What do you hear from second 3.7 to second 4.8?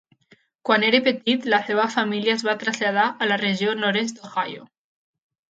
nord-est d'Ohio.